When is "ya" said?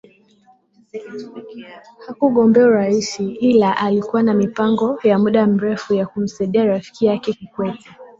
5.03-5.19, 5.93-6.05